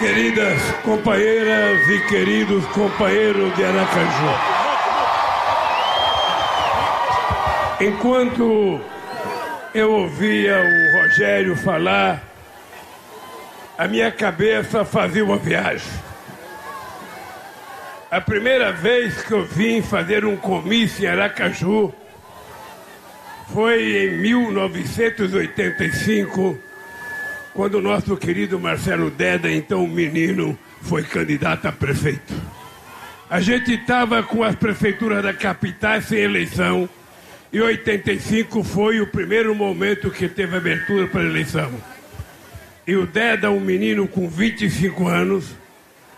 Queridas 0.00 0.60
companheiras 0.82 1.86
e 1.86 2.00
queridos 2.08 2.64
companheiros 2.68 3.54
de 3.54 3.62
Aracaju. 3.62 4.30
Enquanto 7.82 8.80
eu 9.74 9.92
ouvia 9.92 10.58
o 10.58 11.02
Rogério 11.02 11.54
falar, 11.54 12.22
a 13.76 13.86
minha 13.86 14.10
cabeça 14.10 14.86
fazia 14.86 15.22
uma 15.22 15.36
viagem. 15.36 15.92
A 18.10 18.22
primeira 18.22 18.72
vez 18.72 19.22
que 19.22 19.32
eu 19.32 19.44
vim 19.44 19.82
fazer 19.82 20.24
um 20.24 20.34
comício 20.34 21.04
em 21.04 21.08
Aracaju 21.08 21.92
foi 23.52 24.06
em 24.06 24.16
1985, 24.16 26.69
quando 27.54 27.74
o 27.74 27.82
nosso 27.82 28.16
querido 28.16 28.58
Marcelo 28.58 29.10
Deda, 29.10 29.50
então 29.50 29.86
menino, 29.86 30.58
foi 30.82 31.02
candidato 31.02 31.66
a 31.66 31.72
prefeito. 31.72 32.34
A 33.28 33.40
gente 33.40 33.72
estava 33.72 34.22
com 34.22 34.42
as 34.42 34.54
prefeituras 34.54 35.22
da 35.22 35.32
capital 35.32 36.00
sem 36.02 36.18
eleição 36.18 36.88
e 37.52 37.60
85 37.60 38.62
foi 38.62 39.00
o 39.00 39.06
primeiro 39.06 39.54
momento 39.54 40.10
que 40.10 40.28
teve 40.28 40.56
abertura 40.56 41.06
para 41.08 41.24
eleição. 41.24 41.72
E 42.86 42.96
o 42.96 43.06
Deda, 43.06 43.50
um 43.50 43.60
menino 43.60 44.06
com 44.08 44.28
25 44.28 45.08
anos, 45.08 45.46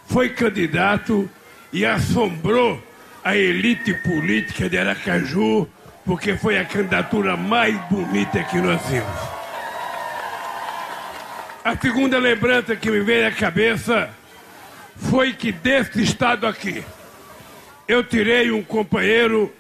foi 0.07 0.31
candidato 0.31 1.29
e 1.73 1.85
assombrou 1.85 2.83
a 3.25 3.37
elite 3.37 3.95
política 3.95 4.69
de 4.69 4.77
Aracaju, 4.77 5.67
porque 6.05 6.37
foi 6.37 6.59
a 6.59 6.65
candidatura 6.65 7.37
mais 7.37 7.75
bonita 7.89 8.43
que 8.45 8.59
nós 8.59 8.81
vimos. 8.89 9.42
A 11.65 11.77
segunda 11.77 12.19
lembrança 12.19 12.75
que 12.75 12.91
me 12.91 13.01
veio 13.03 13.29
à 13.29 13.31
cabeça 13.31 14.11
foi 14.97 15.33
que 15.33 15.53
desse 15.53 16.03
estado 16.03 16.45
aqui, 16.45 16.83
eu 17.87 18.03
tirei 18.03 18.51
um 18.51 18.65
companheiro 18.65 19.53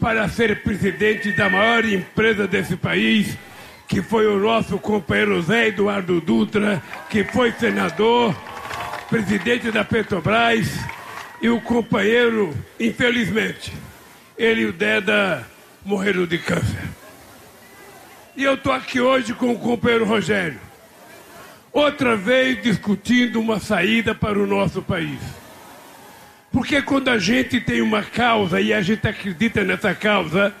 para 0.00 0.26
ser 0.30 0.62
presidente 0.62 1.32
da 1.32 1.50
maior 1.50 1.84
empresa 1.84 2.46
desse 2.46 2.74
país, 2.74 3.36
que 3.86 4.00
foi 4.00 4.26
o 4.26 4.38
nosso 4.38 4.78
companheiro 4.78 5.42
Zé 5.42 5.68
Eduardo 5.68 6.22
Dutra, 6.22 6.82
que 7.10 7.22
foi 7.22 7.52
senador, 7.52 8.34
presidente 9.10 9.70
da 9.70 9.84
Petrobras, 9.84 10.68
e 11.42 11.50
o 11.50 11.60
companheiro, 11.60 12.56
infelizmente, 12.80 13.74
ele 14.38 14.62
e 14.62 14.66
o 14.66 14.72
Deda 14.72 15.46
morreram 15.84 16.24
de 16.24 16.38
câncer. 16.38 16.82
E 18.34 18.42
eu 18.42 18.54
estou 18.54 18.72
aqui 18.72 19.02
hoje 19.02 19.34
com 19.34 19.52
o 19.52 19.58
companheiro 19.58 20.06
Rogério, 20.06 20.65
outra 21.76 22.16
vez 22.16 22.62
discutindo 22.62 23.38
uma 23.38 23.60
saída 23.60 24.14
para 24.14 24.38
o 24.38 24.46
nosso 24.46 24.80
país. 24.80 25.20
Porque 26.50 26.80
quando 26.80 27.08
a 27.10 27.18
gente 27.18 27.60
tem 27.60 27.82
uma 27.82 28.02
causa 28.02 28.58
e 28.58 28.72
a 28.72 28.80
gente 28.80 29.06
acredita 29.06 29.62
nessa 29.62 29.94
causa, 29.94 30.54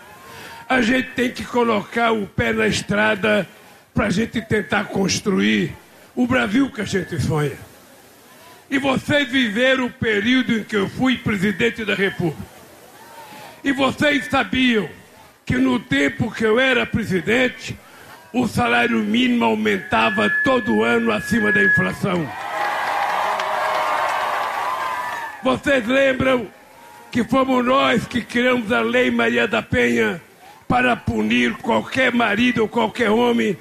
a 0.68 0.82
gente 0.82 1.08
tem 1.12 1.30
que 1.30 1.42
colocar 1.42 2.12
o 2.12 2.26
pé 2.26 2.52
na 2.52 2.66
estrada 2.66 3.48
para 3.94 4.08
a 4.08 4.10
gente 4.10 4.42
tentar 4.42 4.84
construir 4.84 5.72
o 6.14 6.26
Brasil 6.26 6.70
que 6.70 6.82
a 6.82 6.84
gente 6.84 7.18
sonha. 7.18 7.56
E 8.68 8.78
vocês 8.78 9.26
viveram 9.26 9.86
o 9.86 9.90
período 9.90 10.52
em 10.52 10.64
que 10.64 10.76
eu 10.76 10.86
fui 10.86 11.16
presidente 11.16 11.82
da 11.82 11.94
República. 11.94 12.42
E 13.64 13.72
vocês 13.72 14.26
sabiam 14.26 14.86
que 15.46 15.56
no 15.56 15.80
tempo 15.80 16.30
que 16.30 16.44
eu 16.44 16.60
era 16.60 16.84
presidente, 16.84 17.74
o 18.36 18.46
salário 18.46 18.98
mínimo 18.98 19.46
aumentava 19.46 20.28
todo 20.44 20.84
ano 20.84 21.10
acima 21.10 21.50
da 21.50 21.64
inflação. 21.64 22.28
Vocês 25.42 25.86
lembram 25.86 26.46
que 27.10 27.24
fomos 27.24 27.64
nós 27.64 28.06
que 28.06 28.20
criamos 28.20 28.70
a 28.70 28.82
Lei 28.82 29.10
Maria 29.10 29.48
da 29.48 29.62
Penha 29.62 30.20
para 30.68 30.94
punir 30.94 31.54
qualquer 31.54 32.12
marido 32.12 32.60
ou 32.60 32.68
qualquer 32.68 33.08
homem 33.10 33.56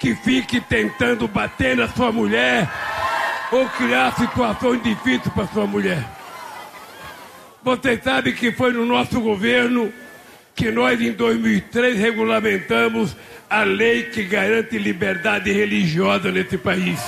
que 0.00 0.16
fique 0.16 0.60
tentando 0.60 1.28
bater 1.28 1.76
na 1.76 1.86
sua 1.88 2.10
mulher 2.10 2.68
ou 3.52 3.68
criar 3.68 4.12
situações 4.16 4.82
difíceis 4.82 5.32
para 5.32 5.46
sua 5.46 5.68
mulher. 5.68 6.04
Vocês 7.62 8.02
sabem 8.02 8.34
que 8.34 8.50
foi 8.50 8.72
no 8.72 8.84
nosso 8.84 9.20
governo 9.20 9.92
que 10.56 10.72
nós, 10.72 11.00
em 11.00 11.12
2003, 11.12 11.96
regulamentamos 11.96 13.14
a 13.48 13.62
lei 13.62 14.04
que 14.04 14.24
garante 14.24 14.76
liberdade 14.78 15.52
religiosa 15.52 16.30
nesse 16.32 16.58
país. 16.58 17.00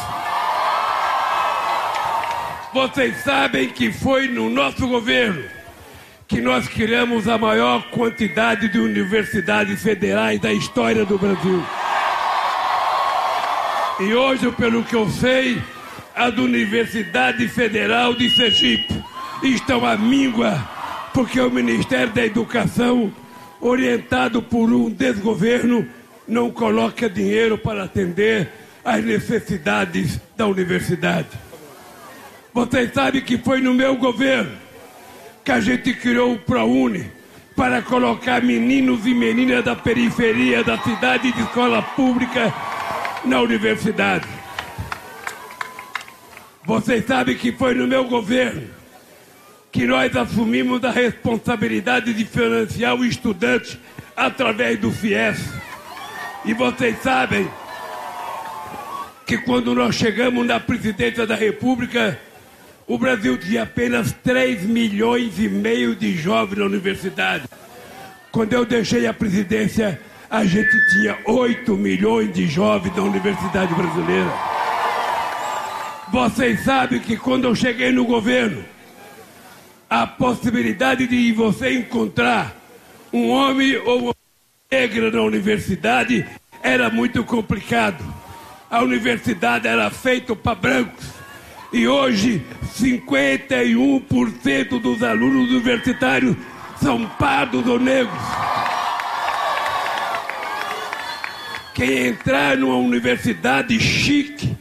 Vocês 2.73 3.17
sabem 3.25 3.69
que 3.71 3.91
foi 3.91 4.29
no 4.29 4.49
nosso 4.49 4.87
governo 4.87 5.43
que 6.29 6.41
nós 6.41 6.69
criamos 6.69 7.27
a 7.27 7.39
maior 7.39 7.83
quantidade 7.91 8.69
de 8.69 8.79
universidades 8.79 9.83
federais 9.83 10.39
da 10.39 10.53
história 10.53 11.05
do 11.05 11.19
Brasil. 11.19 11.65
E 14.01 14.15
hoje, 14.15 14.51
pelo 14.53 14.85
que 14.85 14.95
eu 14.95 15.09
sei, 15.09 15.61
as 16.15 16.37
Universidade 16.37 17.49
Federal 17.49 18.15
de 18.15 18.29
Sergipe 18.31 19.03
estão 19.43 19.85
à 19.85 19.97
míngua 19.97 20.69
porque 21.15 21.41
o 21.41 21.51
Ministério 21.51 22.13
da 22.13 22.25
Educação, 22.25 23.13
orientado 23.61 24.41
por 24.41 24.73
um 24.73 24.89
desgoverno, 24.89 25.89
não 26.29 26.51
coloca 26.51 27.09
dinheiro 27.09 27.57
para 27.57 27.85
atender 27.85 28.49
às 28.85 29.03
necessidades 29.03 30.21
da 30.37 30.47
universidade. 30.47 31.29
Vocês 32.53 32.93
sabem 32.93 33.23
que 33.23 33.39
foi 33.39 33.61
no 33.61 33.73
meu 33.73 33.97
governo 33.97 34.53
que 35.45 35.53
a 35.53 35.61
gente 35.61 35.95
criou 35.95 36.35
o 36.35 36.39
ProUni 36.39 37.11
para 37.57 37.83
colocar 37.83 38.43
meninos 38.43 39.07
e 39.07 39.15
meninas 39.15 39.65
da 39.65 39.75
periferia 39.75 40.63
da 40.63 40.79
cidade 40.79 41.33
de 41.33 41.41
escola 41.41 41.83
pública 41.83 42.53
na 43.25 43.41
universidade. 43.41 44.29
Vocês 46.65 47.07
sabem 47.07 47.37
que 47.37 47.51
foi 47.51 47.75
no 47.75 47.87
meu 47.87 48.05
governo 48.05 48.69
que 49.73 49.87
nós 49.87 50.15
assumimos 50.15 50.85
a 50.85 50.91
responsabilidade 50.91 52.13
de 52.13 52.25
financiar 52.25 52.95
o 52.95 53.05
estudante 53.05 53.79
através 54.17 54.79
do 54.79 54.91
FIES. 54.91 55.68
E 56.45 56.55
vocês 56.55 57.03
sabem 57.03 57.49
que 59.27 59.37
quando 59.39 59.75
nós 59.75 59.95
chegamos 59.95 60.47
na 60.47 60.59
presidência 60.59 61.27
da 61.27 61.35
República, 61.35 62.19
o 62.87 62.97
Brasil 62.97 63.37
tinha 63.37 63.65
apenas 63.65 64.13
3 64.25 64.63
milhões 64.63 65.39
e 65.39 65.49
meio 65.49 65.95
de 65.95 66.17
jovens 66.17 66.59
na 66.59 66.65
universidade. 66.65 67.45
Quando 68.33 68.53
eu 68.53 68.65
deixei 68.65 69.07
a 69.07 69.13
presidência, 69.13 70.01
a 70.31 70.45
gente 70.45 70.71
tinha 70.91 71.19
8 71.27 71.77
milhões 71.77 72.33
de 72.33 72.47
jovens 72.47 72.95
na 72.97 73.03
universidade 73.03 73.75
brasileira. 73.75 74.33
Vocês 76.11 76.65
sabem 76.65 77.01
que 77.01 77.17
quando 77.17 77.45
eu 77.45 77.55
cheguei 77.55 77.93
no 77.93 78.07
governo, 78.07 78.65
a 79.91 80.07
possibilidade 80.07 81.07
de 81.07 81.33
você 81.33 81.75
encontrar 81.75 82.57
um 83.13 83.29
homem 83.29 83.77
ou 83.77 84.05
uma 84.05 84.15
negra 84.71 85.11
na 85.11 85.23
universidade 85.23 86.27
era 86.63 86.91
muito 86.91 87.25
complicado. 87.25 88.05
A 88.71 88.83
universidade 88.83 89.67
era 89.67 89.89
feita 89.89 90.37
para 90.37 90.55
brancos. 90.55 91.07
E 91.73 91.89
hoje, 91.89 92.45
51% 92.79 94.79
dos 94.79 95.03
alunos 95.03 95.51
universitários 95.51 96.37
são 96.83 97.07
pardos 97.07 97.67
ou 97.67 97.81
negros. 97.81 98.21
Quem 101.75 102.09
entrar 102.09 102.59
numa 102.59 102.77
universidade 102.77 103.81
chique, 103.81 104.55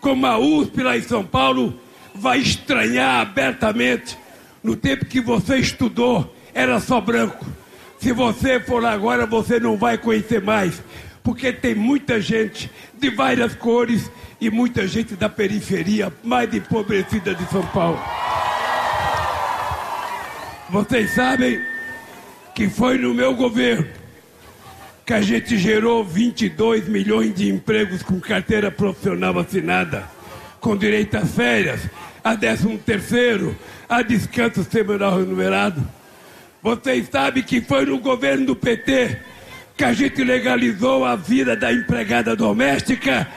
como 0.00 0.24
a 0.24 0.38
USP 0.38 0.84
lá 0.84 0.96
em 0.96 1.02
São 1.02 1.24
Paulo, 1.24 1.76
vai 2.14 2.38
estranhar 2.38 3.22
abertamente. 3.22 4.16
No 4.62 4.76
tempo 4.76 5.04
que 5.04 5.20
você 5.20 5.56
estudou, 5.56 6.32
era 6.54 6.78
só 6.78 7.00
branco. 7.00 7.44
Se 8.02 8.10
você 8.10 8.58
for 8.58 8.82
lá 8.82 8.90
agora, 8.90 9.26
você 9.26 9.60
não 9.60 9.76
vai 9.76 9.96
conhecer 9.96 10.42
mais. 10.42 10.82
Porque 11.22 11.52
tem 11.52 11.72
muita 11.72 12.20
gente 12.20 12.68
de 12.98 13.10
várias 13.10 13.54
cores 13.54 14.10
e 14.40 14.50
muita 14.50 14.88
gente 14.88 15.14
da 15.14 15.28
periferia 15.28 16.12
mais 16.24 16.52
empobrecida 16.52 17.32
de 17.32 17.48
São 17.48 17.64
Paulo. 17.68 18.02
Vocês 20.68 21.14
sabem 21.14 21.62
que 22.56 22.68
foi 22.68 22.98
no 22.98 23.14
meu 23.14 23.36
governo 23.36 23.86
que 25.06 25.12
a 25.12 25.20
gente 25.20 25.56
gerou 25.56 26.04
22 26.04 26.88
milhões 26.88 27.32
de 27.32 27.48
empregos 27.48 28.02
com 28.02 28.18
carteira 28.18 28.68
profissional 28.68 29.38
assinada, 29.38 30.10
com 30.60 30.76
direito 30.76 31.16
a 31.16 31.24
férias, 31.24 31.88
a 32.24 32.34
décimo 32.34 32.76
terceiro, 32.78 33.56
a 33.88 34.02
descanso 34.02 34.64
semanal 34.64 35.18
remunerado. 35.18 36.01
Vocês 36.62 37.08
sabem 37.10 37.42
que 37.42 37.60
foi 37.60 37.84
no 37.84 37.98
governo 37.98 38.46
do 38.46 38.56
PT 38.56 39.18
que 39.76 39.82
a 39.82 39.92
gente 39.92 40.22
legalizou 40.22 41.04
a 41.04 41.16
vida 41.16 41.56
da 41.56 41.72
empregada 41.72 42.36
doméstica 42.36 43.28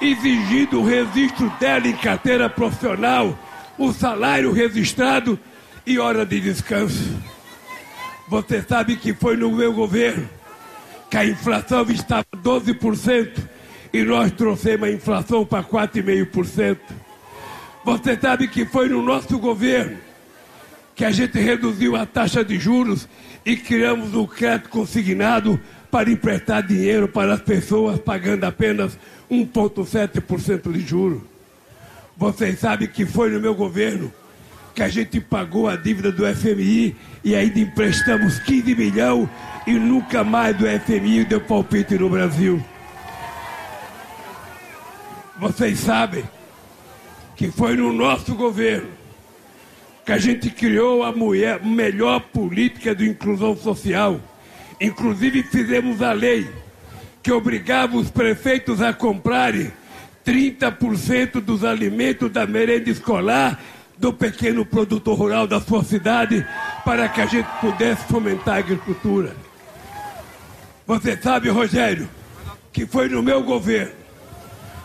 exigindo 0.00 0.80
o 0.80 0.84
registro 0.84 1.50
dela 1.60 1.86
em 1.86 1.96
carteira 1.96 2.48
profissional, 2.48 3.38
o 3.76 3.92
salário 3.92 4.50
registrado 4.50 5.38
e 5.86 5.98
hora 5.98 6.24
de 6.24 6.40
descanso. 6.40 7.18
Você 8.28 8.62
sabe 8.62 8.96
que 8.96 9.12
foi 9.12 9.36
no 9.36 9.50
meu 9.50 9.74
governo 9.74 10.26
que 11.10 11.18
a 11.18 11.26
inflação 11.26 11.82
estava 11.90 12.24
12% 12.34 13.42
e 13.92 14.02
nós 14.04 14.32
trouxemos 14.32 14.88
a 14.88 14.92
inflação 14.92 15.44
para 15.44 15.62
4,5%. 15.62 16.78
Você 17.84 18.16
sabe 18.16 18.48
que 18.48 18.64
foi 18.64 18.88
no 18.88 19.02
nosso 19.02 19.38
governo 19.38 19.98
que 21.00 21.04
a 21.06 21.10
gente 21.10 21.40
reduziu 21.40 21.96
a 21.96 22.04
taxa 22.04 22.44
de 22.44 22.58
juros 22.58 23.08
e 23.42 23.56
criamos 23.56 24.14
o 24.14 24.26
crédito 24.26 24.68
consignado 24.68 25.58
para 25.90 26.10
emprestar 26.10 26.62
dinheiro 26.62 27.08
para 27.08 27.32
as 27.32 27.40
pessoas 27.40 27.98
pagando 27.98 28.44
apenas 28.44 28.98
1,7% 29.30 30.70
de 30.70 30.80
juros. 30.80 31.22
Vocês 32.18 32.58
sabem 32.58 32.86
que 32.86 33.06
foi 33.06 33.30
no 33.30 33.40
meu 33.40 33.54
governo 33.54 34.12
que 34.74 34.82
a 34.82 34.90
gente 34.90 35.18
pagou 35.22 35.70
a 35.70 35.74
dívida 35.74 36.12
do 36.12 36.22
FMI 36.36 36.94
e 37.24 37.34
ainda 37.34 37.58
emprestamos 37.58 38.38
15 38.40 38.74
milhões 38.74 39.26
e 39.66 39.72
nunca 39.72 40.22
mais 40.22 40.54
do 40.54 40.66
FMI 40.66 41.24
deu 41.24 41.40
palpite 41.40 41.94
no 41.94 42.10
Brasil. 42.10 42.62
Vocês 45.38 45.78
sabem 45.78 46.24
que 47.34 47.50
foi 47.50 47.74
no 47.74 47.90
nosso 47.90 48.34
governo 48.34 48.99
que 50.10 50.14
a 50.14 50.18
gente 50.18 50.50
criou 50.50 51.04
a 51.04 51.12
mulher, 51.12 51.64
melhor 51.64 52.18
política 52.18 52.92
de 52.92 53.08
inclusão 53.08 53.56
social. 53.56 54.20
Inclusive 54.80 55.44
fizemos 55.44 56.02
a 56.02 56.10
lei 56.10 56.50
que 57.22 57.30
obrigava 57.30 57.96
os 57.96 58.10
prefeitos 58.10 58.82
a 58.82 58.92
comprarem 58.92 59.70
30% 60.26 61.40
dos 61.40 61.62
alimentos 61.62 62.28
da 62.28 62.44
merenda 62.44 62.90
escolar 62.90 63.62
do 63.98 64.12
pequeno 64.12 64.66
produtor 64.66 65.16
rural 65.16 65.46
da 65.46 65.60
sua 65.60 65.84
cidade 65.84 66.44
para 66.84 67.08
que 67.08 67.20
a 67.20 67.26
gente 67.26 67.48
pudesse 67.60 68.02
fomentar 68.06 68.56
a 68.56 68.58
agricultura. 68.58 69.36
Você 70.88 71.16
sabe, 71.16 71.50
Rogério, 71.50 72.08
que 72.72 72.84
foi 72.84 73.08
no 73.08 73.22
meu 73.22 73.44
governo 73.44 73.92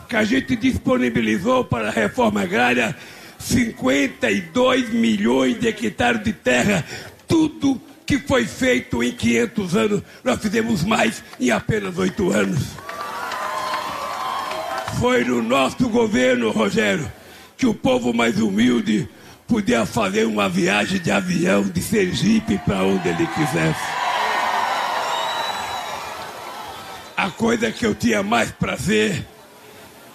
que 0.08 0.16
a 0.16 0.24
gente 0.24 0.56
disponibilizou 0.56 1.66
para 1.66 1.88
a 1.88 1.92
reforma 1.92 2.44
agrária 2.44 2.96
52 3.46 4.90
milhões 4.90 5.60
de 5.60 5.68
hectares 5.68 6.24
de 6.24 6.34
terra, 6.34 6.84
tudo 7.28 7.80
que 8.06 8.18
foi 8.20 8.46
feito 8.46 9.04
em 9.04 9.12
500 9.12 9.76
anos, 9.76 10.02
nós 10.24 10.40
fizemos 10.42 10.84
mais 10.84 11.24
em 11.40 11.52
apenas 11.52 11.98
oito 11.98 12.32
anos. 12.32 12.60
Foi 15.00 15.24
no 15.24 15.44
nosso 15.44 15.88
governo, 15.90 16.52
Rogério, 16.52 17.12
que 17.58 17.66
o 17.66 17.74
povo 17.74 18.14
mais 18.14 18.40
humilde 18.40 19.08
podia 19.48 19.86
fazer 19.86 20.26
uma 20.26 20.50
viagem 20.50 21.00
de 21.00 21.12
avião 21.12 21.64
de 21.64 21.82
Sergipe 21.82 22.58
para 22.60 22.84
onde 22.84 23.08
ele 23.08 23.28
quisesse. 23.28 23.86
A 27.16 27.30
coisa 27.30 27.72
que 27.72 27.86
eu 27.86 27.94
tinha 27.94 28.24
mais 28.24 28.52
prazer 28.52 29.26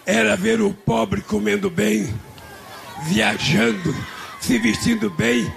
era 0.05 0.37
ver 0.37 0.61
o 0.61 0.73
pobre 0.73 1.21
comendo 1.21 1.71
bem, 1.71 2.13
viajando, 3.05 3.95
se 4.41 4.59
vestindo 4.59 5.11
bem. 5.11 5.53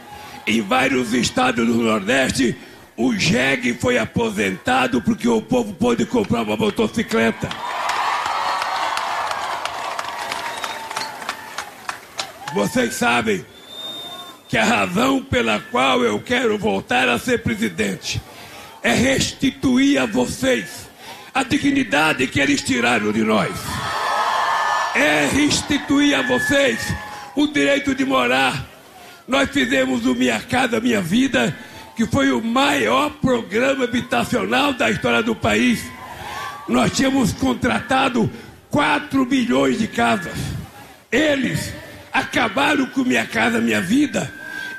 Em 0.45 0.61
vários 0.61 1.13
estados 1.13 1.65
do 1.65 1.75
Nordeste, 1.75 2.55
o 2.97 3.15
jegue 3.15 3.73
foi 3.73 3.97
aposentado 3.97 5.01
porque 5.01 5.27
o 5.27 5.41
povo 5.41 5.73
pôde 5.73 6.05
comprar 6.05 6.43
uma 6.43 6.57
motocicleta. 6.57 7.49
Vocês 12.53 12.93
sabem 12.93 13.43
que 14.47 14.57
a 14.57 14.63
razão 14.63 15.23
pela 15.23 15.59
qual 15.59 16.03
eu 16.03 16.19
quero 16.19 16.57
voltar 16.59 17.09
a 17.09 17.17
ser 17.17 17.41
presidente 17.41 18.21
é 18.83 18.93
restituir 18.93 19.97
a 19.97 20.05
vocês 20.05 20.87
a 21.33 21.41
dignidade 21.41 22.27
que 22.27 22.39
eles 22.39 22.61
tiraram 22.61 23.11
de 23.11 23.23
nós. 23.23 23.51
É 24.93 25.27
restituir 25.33 26.13
a 26.13 26.21
vocês 26.21 26.79
o 27.35 27.47
direito 27.47 27.95
de 27.95 28.05
morar. 28.05 28.65
Nós 29.27 29.49
fizemos 29.49 30.05
o 30.05 30.13
Minha 30.13 30.39
Casa 30.39 30.79
Minha 30.79 31.01
Vida, 31.01 31.55
que 31.95 32.05
foi 32.05 32.31
o 32.31 32.41
maior 32.41 33.09
programa 33.21 33.85
habitacional 33.85 34.73
da 34.73 34.89
história 34.89 35.23
do 35.23 35.35
país. 35.35 35.83
Nós 36.67 36.91
tínhamos 36.91 37.33
contratado 37.33 38.29
4 38.69 39.25
milhões 39.25 39.77
de 39.77 39.87
casas. 39.87 40.37
Eles 41.11 41.73
acabaram 42.11 42.85
com 42.87 43.03
Minha 43.03 43.25
Casa 43.25 43.59
Minha 43.59 43.81
Vida 43.81 44.31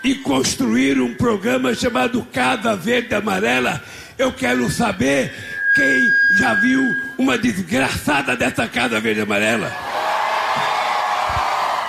e 0.03 0.15
construíram 0.17 1.07
um 1.07 1.15
programa 1.15 1.75
chamado 1.75 2.23
Casa 2.33 2.77
Verde 2.77 3.15
Amarela. 3.15 3.83
Eu 4.19 4.33
quero 4.33 4.71
saber 4.71 5.33
quem 5.75 6.39
já 6.39 6.55
viu 6.55 6.81
uma 7.19 7.39
desgraçada 7.39 8.37
dessa 8.37 8.69
Casa 8.69 9.01
Verde 9.01 9.23
Amarela. 9.23 9.94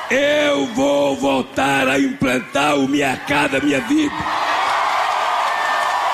Eu 0.10 0.68
vou 0.68 1.16
voltar 1.16 1.88
a 1.88 2.00
implantar 2.00 2.76
o 2.76 2.88
Minha 2.88 3.18
Casa 3.18 3.60
Minha 3.60 3.82
Vida. 3.82 4.14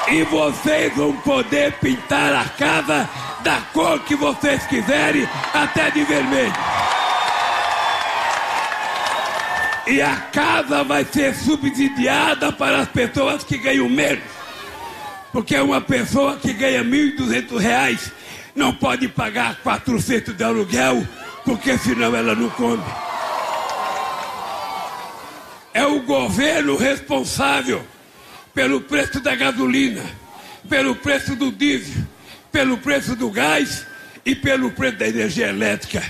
E 0.07 0.23
vocês 0.23 0.95
vão 0.95 1.13
poder 1.17 1.73
pintar 1.73 2.33
a 2.33 2.45
casa 2.45 3.09
da 3.41 3.57
cor 3.73 3.99
que 3.99 4.15
vocês 4.15 4.65
quiserem, 4.67 5.27
até 5.53 5.91
de 5.91 6.03
vermelho. 6.03 6.53
E 9.88 10.01
a 10.01 10.15
casa 10.15 10.83
vai 10.85 11.03
ser 11.03 11.35
subsidiada 11.35 12.51
para 12.51 12.79
as 12.79 12.87
pessoas 12.87 13.44
que 13.44 13.57
ganham 13.57 13.89
menos. 13.89 14.23
Porque 15.33 15.57
uma 15.57 15.81
pessoa 15.81 16.37
que 16.37 16.53
ganha 16.53 16.81
R$ 16.81 16.89
1.200 17.17 18.11
não 18.55 18.73
pode 18.73 19.09
pagar 19.09 19.55
400 19.63 20.35
de 20.35 20.44
aluguel, 20.44 21.05
porque 21.44 21.77
senão 21.77 22.15
ela 22.15 22.35
não 22.35 22.49
come. 22.51 22.83
É 25.73 25.85
o 25.85 26.01
governo 26.01 26.75
responsável 26.75 27.81
pelo 28.53 28.81
preço 28.81 29.19
da 29.21 29.35
gasolina, 29.35 30.03
pelo 30.68 30.95
preço 30.95 31.35
do 31.35 31.51
diesel, 31.51 32.03
pelo 32.51 32.77
preço 32.77 33.15
do 33.15 33.29
gás 33.29 33.85
e 34.25 34.35
pelo 34.35 34.71
preço 34.71 34.97
da 34.97 35.07
energia 35.07 35.47
elétrica. 35.47 36.03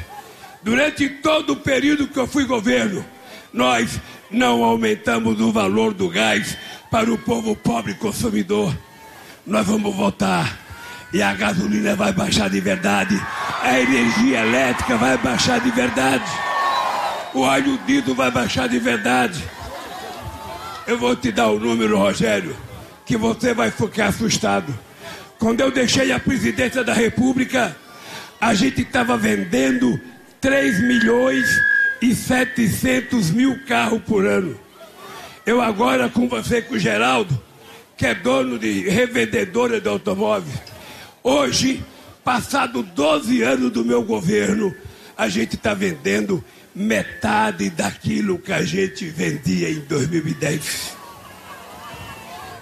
Durante 0.63 1.07
todo 1.09 1.53
o 1.53 1.57
período 1.57 2.07
que 2.07 2.17
eu 2.17 2.27
fui 2.27 2.45
governo, 2.45 3.05
nós 3.53 3.99
não 4.29 4.63
aumentamos 4.63 5.39
o 5.39 5.51
valor 5.51 5.93
do 5.93 6.09
gás 6.09 6.57
para 6.89 7.11
o 7.11 7.17
povo 7.17 7.55
pobre 7.55 7.93
consumidor. 7.95 8.75
Nós 9.45 9.65
vamos 9.65 9.95
votar 9.95 10.59
e 11.13 11.21
a 11.21 11.33
gasolina 11.33 11.95
vai 11.95 12.13
baixar 12.13 12.49
de 12.49 12.59
verdade, 12.59 13.19
a 13.61 13.79
energia 13.79 14.39
elétrica 14.39 14.97
vai 14.97 15.17
baixar 15.17 15.59
de 15.59 15.69
verdade, 15.71 16.23
o 17.33 17.41
óleo 17.41 17.77
diesel 17.85 18.13
vai 18.13 18.29
baixar 18.29 18.67
de 18.67 18.79
verdade. 18.79 19.43
Eu 20.85 20.97
vou 20.97 21.15
te 21.15 21.31
dar 21.31 21.49
o 21.49 21.59
número, 21.59 21.97
Rogério, 21.97 22.55
que 23.05 23.15
você 23.15 23.53
vai 23.53 23.71
ficar 23.71 24.07
assustado. 24.07 24.77
Quando 25.39 25.61
eu 25.61 25.71
deixei 25.71 26.11
a 26.11 26.19
presidência 26.19 26.83
da 26.83 26.93
República, 26.93 27.75
a 28.39 28.53
gente 28.53 28.81
estava 28.81 29.17
vendendo 29.17 29.99
3 30.39 30.81
milhões 30.81 31.47
e 32.01 32.13
700 32.13 33.31
mil 33.31 33.63
carros 33.65 34.01
por 34.03 34.25
ano. 34.25 34.59
Eu 35.45 35.61
agora 35.61 36.09
conversei 36.09 36.61
com 36.61 36.75
o 36.75 36.79
Geraldo, 36.79 37.39
que 37.95 38.05
é 38.05 38.13
dono 38.13 38.59
de 38.59 38.89
revendedora 38.89 39.79
de 39.79 39.87
automóveis. 39.87 40.59
Hoje, 41.23 41.83
passado 42.23 42.83
12 42.83 43.41
anos 43.43 43.71
do 43.71 43.85
meu 43.85 44.03
governo, 44.03 44.73
a 45.17 45.29
gente 45.29 45.55
está 45.55 45.73
vendendo 45.73 46.43
metade 46.73 47.69
daquilo 47.69 48.39
que 48.39 48.51
a 48.53 48.63
gente 48.63 49.05
vendia 49.05 49.69
em 49.69 49.79
2010. 49.81 50.97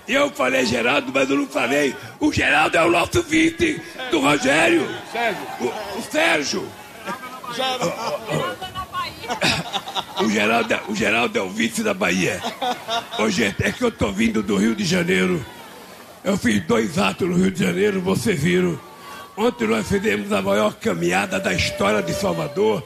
E 0.07 0.13
eu 0.13 0.31
falei 0.31 0.65
Geraldo, 0.65 1.11
mas 1.13 1.29
eu 1.29 1.37
não 1.37 1.47
falei. 1.47 1.95
O 2.19 2.31
Geraldo 2.33 2.75
é 2.77 2.83
o 2.83 2.89
nosso 2.89 3.21
vice 3.21 3.79
do 4.09 4.19
Rogério. 4.19 4.87
Sérgio. 5.11 5.43
O, 5.61 5.99
o 5.99 6.03
Sérgio. 6.11 6.67
O 10.21 10.29
Geraldo, 10.29 10.73
é- 10.73 10.81
o 10.87 10.95
Geraldo 10.95 11.37
é 11.37 11.41
o 11.41 11.49
vice 11.49 11.83
da 11.83 11.93
Bahia. 11.93 12.41
Ô, 13.19 13.29
gente, 13.29 13.63
é 13.63 13.71
que 13.71 13.83
eu 13.83 13.91
tô 13.91 14.11
vindo 14.11 14.41
do 14.41 14.57
Rio 14.57 14.75
de 14.75 14.83
Janeiro. 14.83 15.45
Eu 16.23 16.37
fiz 16.37 16.61
dois 16.65 16.97
atos 16.97 17.27
no 17.29 17.35
Rio 17.35 17.51
de 17.51 17.63
Janeiro, 17.63 18.01
vocês 18.01 18.41
viram. 18.41 18.79
Ontem 19.37 19.67
nós 19.67 19.87
fizemos 19.87 20.33
a 20.33 20.41
maior 20.41 20.73
caminhada 20.73 21.39
da 21.39 21.53
história 21.53 22.01
de 22.01 22.13
Salvador. 22.13 22.83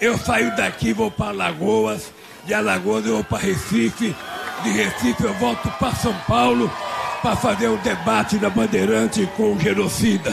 Eu 0.00 0.16
saio 0.16 0.56
daqui, 0.56 0.94
vou 0.94 1.10
para 1.10 1.28
Alagoas, 1.28 2.10
de 2.46 2.54
Alagoas 2.54 3.04
eu 3.04 3.16
vou 3.16 3.24
para 3.24 3.36
Recife, 3.38 4.16
de 4.62 4.70
Recife 4.70 5.22
eu 5.22 5.34
volto 5.34 5.70
para 5.72 5.94
São 5.94 6.14
Paulo 6.26 6.72
para 7.20 7.36
fazer 7.36 7.68
o 7.68 7.76
debate 7.76 8.38
da 8.38 8.48
Bandeirante 8.48 9.28
com 9.36 9.52
o 9.52 9.60
genocida. 9.60 10.32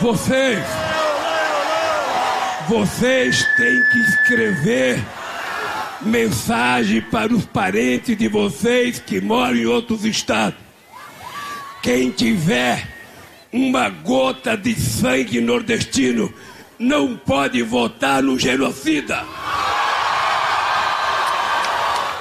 Vocês 0.00 0.87
vocês 2.68 3.46
têm 3.56 3.82
que 3.84 3.98
escrever 3.98 5.02
mensagem 6.02 7.00
para 7.00 7.32
os 7.32 7.46
parentes 7.46 8.16
de 8.16 8.28
vocês 8.28 8.98
que 8.98 9.22
moram 9.22 9.56
em 9.56 9.64
outros 9.64 10.04
estados. 10.04 10.58
Quem 11.82 12.10
tiver 12.10 12.86
uma 13.50 13.88
gota 13.88 14.54
de 14.54 14.78
sangue 14.78 15.40
nordestino 15.40 16.32
não 16.78 17.16
pode 17.16 17.62
votar 17.62 18.22
no 18.22 18.38
genocida. 18.38 19.24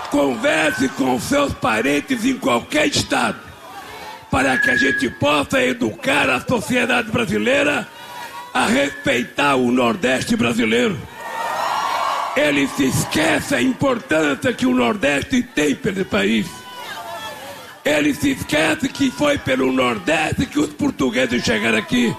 Converse 0.10 0.88
com 0.89 1.20
seus 1.20 1.54
parentes 1.56 2.24
em 2.24 2.38
qualquer 2.38 2.88
estado 2.88 3.38
para 4.32 4.58
que 4.58 4.72
a 4.72 4.77
gente 4.77 5.10
possa 5.10 5.62
educar 5.62 6.30
a 6.30 6.39
sociedade 6.39 7.12
brasileira 7.12 7.86
a 8.57 8.65
respeitar 8.65 9.55
o 9.55 9.71
Nordeste 9.71 10.35
brasileiro. 10.35 10.97
Ele 12.35 12.67
se 12.67 12.85
esquece 12.85 13.53
a 13.53 13.61
importância 13.61 14.51
que 14.51 14.65
o 14.65 14.73
Nordeste 14.73 15.43
tem 15.43 15.75
pelo 15.75 16.03
país. 16.03 16.47
Ele 17.85 18.15
se 18.15 18.31
esquece 18.31 18.89
que 18.89 19.11
foi 19.11 19.37
pelo 19.37 19.71
Nordeste 19.71 20.47
que 20.47 20.59
os 20.59 20.73
portugueses 20.73 21.43
chegaram 21.43 21.77
aqui. 21.77 22.15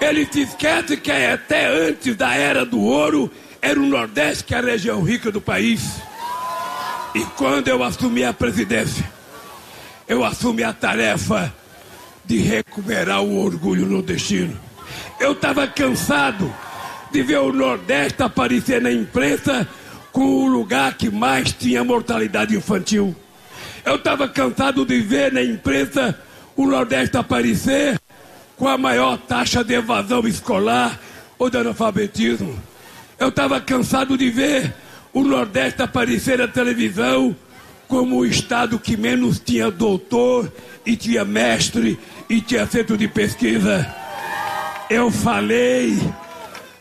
Ele 0.00 0.26
se 0.28 0.42
esquece 0.42 0.96
que 0.96 1.12
até 1.12 1.68
antes 1.68 2.16
da 2.16 2.34
era 2.34 2.66
do 2.66 2.80
ouro 2.80 3.30
era 3.62 3.78
o 3.78 3.86
Nordeste 3.86 4.42
que 4.42 4.56
era 4.56 4.66
a 4.66 4.70
região 4.72 5.02
rica 5.04 5.30
do 5.30 5.40
país. 5.40 6.00
E 7.14 7.24
quando 7.36 7.68
eu 7.68 7.84
assumi 7.84 8.24
a 8.24 8.32
presidência, 8.32 9.08
eu 10.08 10.24
assumi 10.24 10.64
a 10.64 10.72
tarefa 10.72 11.54
de 12.24 12.38
recuperar 12.38 13.22
o 13.22 13.38
orgulho 13.38 13.86
nordestino. 13.86 14.67
Eu 15.20 15.32
estava 15.32 15.66
cansado 15.66 16.54
de 17.10 17.22
ver 17.22 17.38
o 17.38 17.52
Nordeste 17.52 18.22
aparecer 18.22 18.80
na 18.80 18.92
imprensa 18.92 19.66
como 20.12 20.44
o 20.44 20.46
lugar 20.46 20.94
que 20.94 21.10
mais 21.10 21.52
tinha 21.52 21.82
mortalidade 21.82 22.56
infantil. 22.56 23.14
Eu 23.84 23.96
estava 23.96 24.28
cansado 24.28 24.84
de 24.84 25.00
ver 25.00 25.32
na 25.32 25.42
imprensa 25.42 26.16
o 26.56 26.66
Nordeste 26.66 27.16
aparecer 27.16 28.00
com 28.56 28.68
a 28.68 28.78
maior 28.78 29.16
taxa 29.18 29.64
de 29.64 29.74
evasão 29.74 30.26
escolar 30.26 30.98
ou 31.38 31.50
de 31.50 31.58
analfabetismo. 31.58 32.56
Eu 33.18 33.28
estava 33.28 33.60
cansado 33.60 34.16
de 34.16 34.30
ver 34.30 34.72
o 35.12 35.24
Nordeste 35.24 35.82
aparecer 35.82 36.38
na 36.38 36.46
televisão 36.46 37.34
como 37.88 38.18
o 38.18 38.26
estado 38.26 38.78
que 38.78 38.96
menos 38.96 39.40
tinha 39.40 39.70
doutor 39.70 40.52
e 40.86 40.96
tinha 40.96 41.24
mestre 41.24 41.98
e 42.28 42.40
tinha 42.40 42.66
centro 42.66 42.96
de 42.96 43.08
pesquisa. 43.08 44.07
Eu 44.90 45.10
falei 45.10 45.98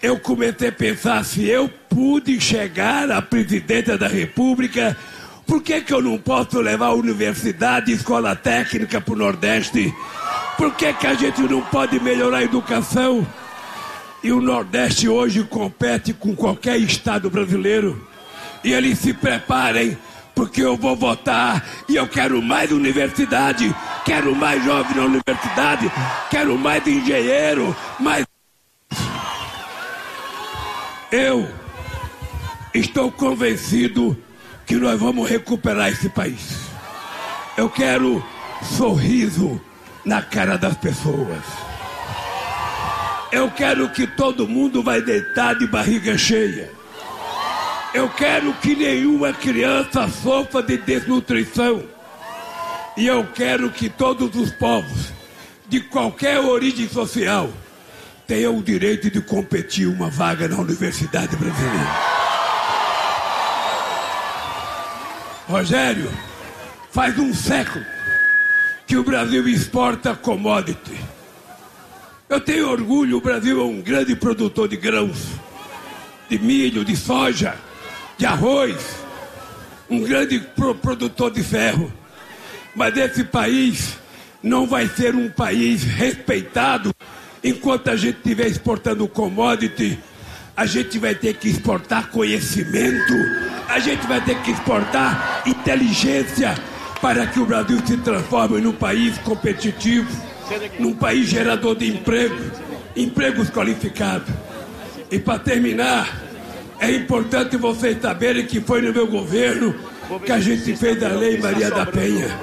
eu 0.02 0.20
comecei 0.20 0.70
a 0.70 0.72
pensar 0.72 1.26
se 1.26 1.46
eu 1.48 1.68
pude 1.90 2.40
chegar 2.40 3.10
à 3.10 3.22
presidência 3.22 3.98
da 3.98 4.08
República, 4.08 4.96
por 5.46 5.62
que, 5.62 5.82
que 5.82 5.94
eu 5.94 6.02
não 6.02 6.18
posso 6.18 6.60
levar 6.60 6.88
a 6.88 6.94
universidade 6.94 7.92
e 7.92 7.96
escola 7.96 8.36
técnica 8.36 9.02
para 9.02 9.14
o 9.14 9.18
Nordeste? 9.18 9.94
Por 10.56 10.74
que, 10.76 10.94
que 10.94 11.08
a 11.08 11.14
gente 11.14 11.42
não 11.42 11.62
pode 11.62 12.00
melhorar 12.00 12.40
a 12.40 12.44
educação? 12.44 13.26
E 14.24 14.32
o 14.32 14.42
Nordeste 14.42 15.10
hoje 15.10 15.44
compete 15.44 16.14
com 16.14 16.36
qualquer 16.36 16.78
estado 16.78 17.30
brasileiro. 17.30 18.08
E 18.64 18.74
eles 18.74 19.00
se 19.00 19.14
preparem, 19.14 19.98
porque 20.38 20.62
eu 20.62 20.78
vou 20.78 20.96
votar 20.96 21.68
e 21.90 21.96
eu 21.96 22.08
quero 22.08 22.40
mais 22.44 22.72
universidade, 22.72 23.76
quero 24.06 24.36
mais 24.36 24.64
jovens 24.64 24.96
na 24.96 25.06
universidade, 25.06 25.92
quero 26.30 26.56
mais 26.60 26.86
engenheiro, 26.86 27.76
mais 28.00 28.24
eu 31.12 31.50
estou 32.72 33.12
convencido 33.12 34.16
que 34.68 34.76
nós 34.76 35.00
vamos 35.00 35.28
recuperar 35.28 35.90
esse 35.90 36.08
país. 36.08 36.70
Eu 37.58 37.68
quero 37.68 38.24
sorriso 38.78 39.60
na 40.06 40.22
cara 40.22 40.56
das 40.56 40.78
pessoas. 40.78 41.44
Eu 43.32 43.50
quero 43.50 43.90
que 43.90 44.06
todo 44.06 44.48
mundo 44.48 44.84
vai 44.84 45.02
deitar 45.02 45.56
de 45.56 45.66
barriga 45.66 46.16
cheia. 46.16 46.77
Eu 47.98 48.08
quero 48.10 48.54
que 48.54 48.76
nenhuma 48.76 49.34
criança 49.34 50.08
sofra 50.08 50.62
de 50.62 50.78
desnutrição. 50.78 51.82
E 52.96 53.08
eu 53.08 53.26
quero 53.34 53.72
que 53.72 53.90
todos 53.90 54.36
os 54.36 54.52
povos, 54.52 55.12
de 55.68 55.80
qualquer 55.80 56.40
origem 56.40 56.88
social, 56.88 57.50
tenham 58.28 58.56
o 58.56 58.62
direito 58.62 59.10
de 59.10 59.20
competir 59.20 59.88
uma 59.88 60.12
vaga 60.12 60.48
na 60.48 60.60
Universidade 60.60 61.36
Brasileira. 61.36 61.88
Rogério, 65.48 66.12
faz 66.92 67.18
um 67.18 67.34
século 67.34 67.84
que 68.86 68.96
o 68.96 69.04
Brasil 69.04 69.48
exporta 69.48 70.14
commodity. 70.14 71.00
Eu 72.30 72.40
tenho 72.40 72.70
orgulho, 72.70 73.18
o 73.18 73.22
Brasil 73.22 73.60
é 73.60 73.64
um 73.64 73.82
grande 73.82 74.16
produtor 74.16 74.68
de 74.68 74.78
grãos, 74.78 75.18
de 76.30 76.38
milho, 76.38 76.86
de 76.86 76.96
soja, 76.96 77.58
de 78.18 78.26
arroz, 78.26 78.76
um 79.90 80.02
grande 80.02 80.40
pro 80.40 80.74
produtor 80.74 81.32
de 81.32 81.44
ferro. 81.44 81.92
Mas 82.76 82.98
esse 82.98 83.24
país 83.24 83.98
não 84.42 84.68
vai 84.68 84.88
ser 84.88 85.16
um 85.16 85.30
país 85.30 85.84
respeitado 85.84 86.94
enquanto 87.44 87.90
a 87.90 87.96
gente 87.96 88.18
estiver 88.18 88.48
exportando 88.48 89.08
commodity. 89.08 89.98
A 90.56 90.66
gente 90.66 90.98
vai 90.98 91.14
ter 91.14 91.36
que 91.36 91.50
exportar 91.50 92.10
conhecimento, 92.10 93.14
a 93.70 93.80
gente 93.80 94.08
vai 94.08 94.20
ter 94.24 94.42
que 94.42 94.52
exportar 94.52 95.44
inteligência 95.46 96.56
para 97.00 97.28
que 97.28 97.40
o 97.40 97.46
Brasil 97.46 97.80
se 97.86 97.98
transforme 97.98 98.60
num 98.60 98.74
país 98.74 99.18
competitivo, 99.20 100.10
num 100.80 100.96
país 100.96 101.28
gerador 101.28 101.76
de 101.76 101.88
emprego, 101.88 102.36
empregos 102.96 103.52
qualificados. 103.52 104.34
E 105.12 105.20
para 105.20 105.38
terminar, 105.40 106.27
é 106.80 106.92
importante 106.92 107.58
vocês 107.58 108.02
saberem 108.02 108.46
que 108.46 108.62
foi 108.62 108.82
no 108.82 108.94
meu 108.94 109.08
governo 109.08 109.76
que 110.26 110.32
a 110.32 110.40
gente 110.40 110.76
fez 110.76 111.02
a 111.04 111.10
Lei 111.10 111.38
Maria 111.38 111.70
da 111.70 111.86
Penha. 111.86 112.40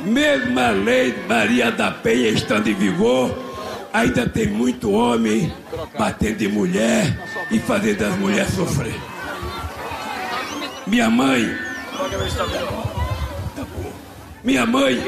Mesmo 0.00 0.58
a 0.58 0.70
Lei 0.70 1.14
Maria 1.28 1.70
da 1.70 1.90
Penha 1.90 2.28
estando 2.30 2.68
em 2.68 2.74
vigor, 2.74 3.36
ainda 3.92 4.28
tem 4.28 4.46
muito 4.46 4.90
homem 4.90 5.52
batendo 5.98 6.42
em 6.42 6.48
mulher 6.48 7.18
e 7.50 7.58
fazendo 7.58 8.04
as 8.04 8.16
mulheres 8.16 8.52
sofrer. 8.54 8.94
Minha 10.86 11.10
mãe. 11.10 11.56
Minha 14.42 14.66
mãe. 14.66 15.02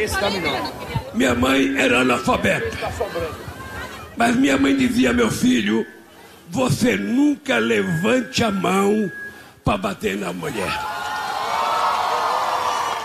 Minha 1.15 1.35
mãe 1.35 1.75
era 1.79 2.01
analfabeta. 2.01 2.77
Mas 4.17 4.37
minha 4.37 4.59
mãe 4.59 4.77
dizia, 4.77 5.13
meu 5.13 5.31
filho, 5.31 5.87
você 6.51 6.97
nunca 6.97 7.59
levante 7.59 8.43
a 8.43 8.51
mão 8.51 9.11
para 9.65 9.79
bater 9.79 10.17
na 10.17 10.33
mulher. 10.33 10.73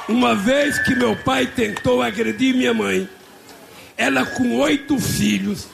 Uma 0.10 0.36
vez 0.36 0.80
que 0.80 0.96
meu 0.96 1.16
pai 1.16 1.46
tentou 1.46 2.02
agredir 2.02 2.56
minha 2.56 2.74
mãe, 2.74 3.08
ela 3.96 4.26
com 4.26 4.56
oito 4.58 5.00
filhos, 5.00 5.68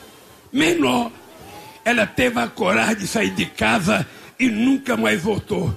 menor, 0.51 1.11
ela 1.83 2.05
teve 2.05 2.39
a 2.39 2.47
coragem 2.47 2.97
de 2.97 3.07
sair 3.07 3.31
de 3.31 3.45
casa 3.45 4.05
e 4.37 4.49
nunca 4.49 4.97
mais 4.97 5.21
voltou. 5.21 5.75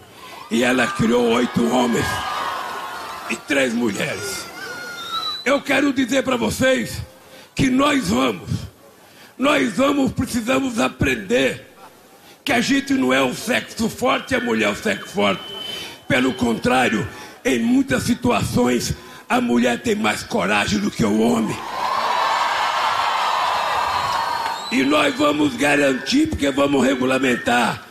E 0.51 0.65
ela 0.65 0.87
criou 0.87 1.31
oito 1.31 1.65
homens 1.69 2.07
e 3.31 3.37
três 3.37 3.73
mulheres. 3.73 4.47
Eu 5.45 5.63
quero 5.63 5.93
dizer 5.93 6.23
para 6.23 6.37
vocês 6.37 7.01
que 7.55 7.71
nós 7.71 8.09
vamos, 8.09 8.51
nós 9.39 9.75
vamos, 9.75 10.13
precisamos 10.13 10.81
aprender 10.81 11.74
que 12.45 12.53
a 12.53 12.61
gente 12.61 12.93
não 12.93 13.13
é 13.13 13.23
o 13.23 13.35
sexo 13.35 13.89
forte, 13.89 14.35
a 14.35 14.41
mulher 14.41 14.67
é 14.67 14.71
o 14.71 14.77
sexo 14.77 15.09
forte. 15.09 15.43
Pelo 16.07 16.35
contrário, 16.35 17.09
em 17.43 17.59
muitas 17.59 18.03
situações, 18.03 18.93
a 19.29 19.41
mulher 19.41 19.81
tem 19.81 19.95
mais 19.95 20.23
coragem 20.23 20.79
do 20.79 20.91
que 20.91 21.05
o 21.05 21.21
homem. 21.21 21.57
E 24.71 24.83
nós 24.83 25.15
vamos 25.15 25.57
garantir, 25.57 26.27
porque 26.27 26.51
vamos 26.51 26.85
regulamentar. 26.85 27.83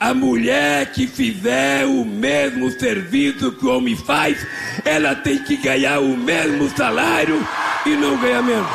A 0.00 0.14
mulher 0.14 0.90
que 0.92 1.06
fizer 1.06 1.84
o 1.84 2.04
mesmo 2.04 2.70
serviço 2.70 3.52
que 3.52 3.66
o 3.66 3.76
homem 3.76 3.94
faz, 3.94 4.44
ela 4.84 5.14
tem 5.14 5.38
que 5.44 5.56
ganhar 5.58 6.00
o 6.00 6.16
mesmo 6.16 6.70
salário 6.74 7.46
e 7.84 7.90
não 7.90 8.16
ganhar 8.16 8.42
menos. 8.42 8.66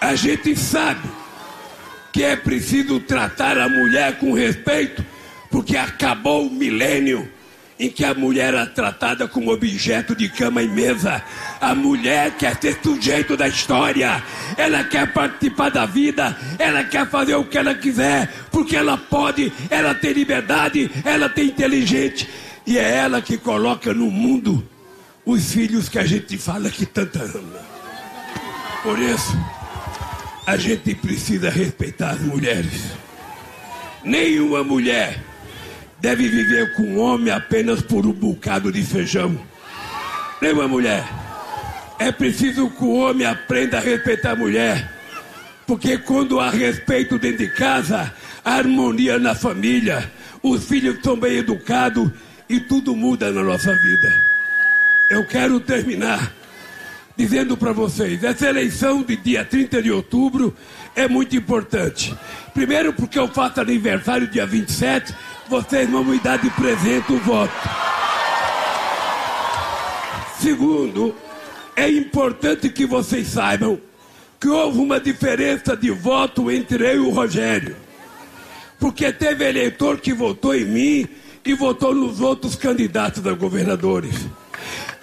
A 0.00 0.14
gente 0.14 0.56
sabe 0.56 1.21
que 2.12 2.22
é 2.22 2.36
preciso 2.36 3.00
tratar 3.00 3.58
a 3.58 3.68
mulher 3.68 4.18
com 4.18 4.32
respeito, 4.32 5.04
porque 5.50 5.76
acabou 5.76 6.46
o 6.46 6.50
milênio 6.50 7.28
em 7.78 7.90
que 7.90 8.04
a 8.04 8.14
mulher 8.14 8.54
era 8.54 8.66
tratada 8.66 9.26
como 9.26 9.52
objeto 9.52 10.14
de 10.14 10.28
cama 10.28 10.62
e 10.62 10.68
mesa. 10.68 11.22
A 11.60 11.74
mulher 11.74 12.32
quer 12.36 12.56
ser 12.60 12.78
sujeito 12.82 13.36
da 13.36 13.48
história, 13.48 14.22
ela 14.56 14.84
quer 14.84 15.12
participar 15.12 15.70
da 15.70 15.84
vida, 15.84 16.36
ela 16.58 16.84
quer 16.84 17.08
fazer 17.08 17.34
o 17.34 17.44
que 17.44 17.58
ela 17.58 17.74
quiser, 17.74 18.32
porque 18.52 18.76
ela 18.76 18.96
pode, 18.96 19.52
ela 19.68 19.94
tem 19.94 20.12
liberdade, 20.12 20.90
ela 21.04 21.28
tem 21.28 21.46
inteligente, 21.46 22.28
e 22.66 22.78
é 22.78 22.98
ela 22.98 23.20
que 23.20 23.36
coloca 23.36 23.92
no 23.92 24.10
mundo 24.10 24.64
os 25.24 25.52
filhos 25.52 25.88
que 25.88 25.98
a 25.98 26.04
gente 26.04 26.36
fala 26.38 26.70
que 26.70 26.86
tanto 26.86 27.18
ama. 27.20 27.60
Por 28.82 28.98
isso, 28.98 29.36
a 30.46 30.56
gente 30.56 30.94
precisa 30.94 31.50
respeitar 31.50 32.10
as 32.10 32.20
mulheres. 32.20 32.92
Nenhuma 34.04 34.64
mulher 34.64 35.20
deve 36.00 36.28
viver 36.28 36.74
com 36.74 36.82
um 36.82 36.98
homem 36.98 37.32
apenas 37.32 37.80
por 37.80 38.04
um 38.04 38.12
bocado 38.12 38.72
de 38.72 38.82
feijão. 38.82 39.38
Nenhuma 40.40 40.66
mulher. 40.66 41.08
É 41.98 42.10
preciso 42.10 42.68
que 42.70 42.82
o 42.82 42.94
homem 42.94 43.24
aprenda 43.24 43.78
a 43.78 43.80
respeitar 43.80 44.32
a 44.32 44.36
mulher. 44.36 44.90
Porque 45.66 45.96
quando 45.98 46.40
há 46.40 46.50
respeito 46.50 47.18
dentro 47.18 47.38
de 47.38 47.54
casa, 47.54 48.12
há 48.44 48.54
harmonia 48.54 49.20
na 49.20 49.36
família, 49.36 50.10
os 50.42 50.64
filhos 50.64 50.98
são 51.02 51.16
bem 51.16 51.36
educados 51.36 52.10
e 52.48 52.58
tudo 52.58 52.96
muda 52.96 53.30
na 53.30 53.44
nossa 53.44 53.72
vida. 53.72 54.12
Eu 55.10 55.24
quero 55.24 55.60
terminar 55.60 56.32
dizendo 57.16 57.56
para 57.56 57.72
vocês: 57.72 58.22
essa 58.22 58.48
eleição 58.48 59.02
de 59.02 59.16
dia 59.16 59.44
30 59.44 59.82
de 59.82 59.90
outubro 59.90 60.54
é 60.94 61.08
muito 61.08 61.36
importante. 61.36 62.14
Primeiro, 62.54 62.92
porque 62.92 63.18
eu 63.18 63.28
faço 63.28 63.60
aniversário 63.60 64.26
dia 64.26 64.46
27, 64.46 65.14
vocês 65.48 65.88
vão 65.88 66.04
me 66.04 66.18
dar 66.18 66.38
de 66.38 66.50
presente 66.50 67.12
o 67.12 67.18
voto. 67.18 67.52
Segundo, 70.40 71.14
é 71.76 71.88
importante 71.88 72.68
que 72.68 72.84
vocês 72.84 73.28
saibam 73.28 73.80
que 74.40 74.48
houve 74.48 74.80
uma 74.80 74.98
diferença 74.98 75.76
de 75.76 75.90
voto 75.90 76.50
entre 76.50 76.84
eu 76.84 76.96
e 76.96 76.98
o 76.98 77.10
Rogério. 77.10 77.76
Porque 78.78 79.12
teve 79.12 79.48
eleitor 79.48 79.98
que 80.00 80.12
votou 80.12 80.52
em 80.52 80.64
mim 80.64 81.08
e 81.44 81.54
votou 81.54 81.94
nos 81.94 82.20
outros 82.20 82.56
candidatos 82.56 83.24
a 83.24 83.32
governadores. 83.32 84.26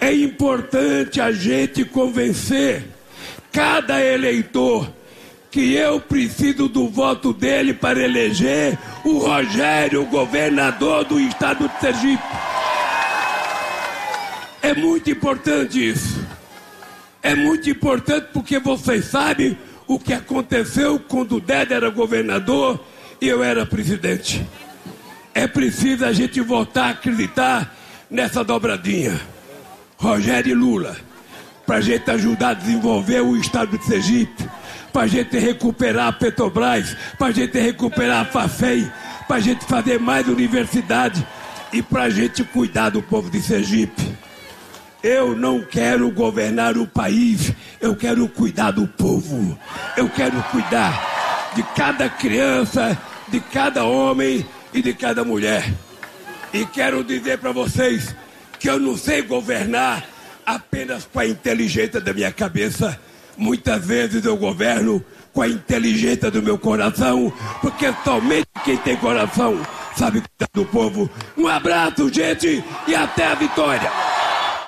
É 0.00 0.12
importante 0.14 1.20
a 1.20 1.30
gente 1.30 1.84
convencer 1.84 2.84
cada 3.52 4.02
eleitor 4.02 4.90
que 5.50 5.74
eu 5.74 6.00
preciso 6.00 6.68
do 6.68 6.88
voto 6.88 7.32
dele 7.32 7.74
para 7.74 8.00
eleger 8.02 8.78
o 9.04 9.18
Rogério, 9.18 10.06
governador 10.06 11.04
do 11.04 11.20
estado 11.20 11.68
de 11.68 11.80
Sergipe. 11.80 12.22
É 14.62 14.74
muito 14.74 15.10
importante 15.10 15.90
isso. 15.90 16.24
É 17.22 17.34
muito 17.34 17.68
importante 17.68 18.28
porque 18.32 18.58
vocês 18.58 19.06
sabem 19.06 19.58
o 19.86 19.98
que 19.98 20.12
aconteceu 20.12 21.00
quando 21.00 21.36
o 21.36 21.40
Dede 21.40 21.74
era 21.74 21.90
governador 21.90 22.80
e 23.20 23.28
eu 23.28 23.42
era 23.42 23.66
presidente. 23.66 24.46
É 25.34 25.46
preciso 25.46 26.04
a 26.04 26.12
gente 26.12 26.40
voltar 26.40 26.86
a 26.86 26.90
acreditar 26.90 27.76
nessa 28.10 28.44
dobradinha. 28.44 29.20
Rogério 30.00 30.56
Lula, 30.56 30.96
para 31.66 31.76
a 31.76 31.80
gente 31.82 32.10
ajudar 32.10 32.48
a 32.48 32.54
desenvolver 32.54 33.20
o 33.20 33.36
estado 33.36 33.76
de 33.76 33.84
Sergipe, 33.84 34.48
para 34.90 35.02
a 35.02 35.06
gente 35.06 35.38
recuperar 35.38 36.08
a 36.08 36.12
Petrobras, 36.12 36.96
para 37.18 37.26
a 37.26 37.32
gente 37.32 37.60
recuperar 37.60 38.22
a 38.22 38.24
FAFEM, 38.24 38.90
para 39.28 39.36
a 39.36 39.40
gente 39.40 39.66
fazer 39.66 40.00
mais 40.00 40.26
universidade 40.26 41.24
e 41.70 41.82
para 41.82 42.04
a 42.04 42.10
gente 42.10 42.42
cuidar 42.44 42.88
do 42.88 43.02
povo 43.02 43.30
de 43.30 43.42
Sergipe. 43.42 44.16
Eu 45.02 45.36
não 45.36 45.60
quero 45.60 46.10
governar 46.10 46.78
o 46.78 46.86
país, 46.86 47.52
eu 47.78 47.94
quero 47.94 48.26
cuidar 48.26 48.70
do 48.70 48.86
povo. 48.86 49.58
Eu 49.98 50.08
quero 50.08 50.42
cuidar 50.44 51.52
de 51.54 51.62
cada 51.74 52.08
criança, 52.08 52.98
de 53.28 53.38
cada 53.38 53.84
homem 53.84 54.46
e 54.72 54.80
de 54.80 54.94
cada 54.94 55.24
mulher. 55.24 55.70
E 56.54 56.64
quero 56.64 57.04
dizer 57.04 57.38
para 57.38 57.52
vocês 57.52 58.14
que 58.60 58.68
eu 58.68 58.78
não 58.78 58.96
sei 58.96 59.22
governar 59.22 60.06
apenas 60.44 61.08
com 61.10 61.18
a 61.18 61.26
inteligência 61.26 62.00
da 62.00 62.12
minha 62.12 62.30
cabeça. 62.30 63.00
Muitas 63.36 63.84
vezes 63.84 64.24
eu 64.24 64.36
governo 64.36 65.02
com 65.32 65.42
a 65.42 65.48
inteligência 65.48 66.30
do 66.30 66.42
meu 66.42 66.58
coração, 66.58 67.32
porque 67.62 67.92
somente 68.04 68.46
quem 68.64 68.76
tem 68.76 68.96
coração 68.96 69.58
sabe 69.96 70.20
cuidar 70.20 70.50
do 70.52 70.64
povo. 70.66 71.10
Um 71.36 71.48
abraço, 71.48 72.12
gente, 72.12 72.62
e 72.86 72.94
até 72.94 73.26
a 73.26 73.34
vitória! 73.34 74.19